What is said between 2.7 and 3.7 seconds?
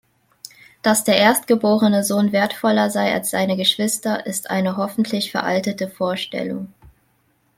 sei als seine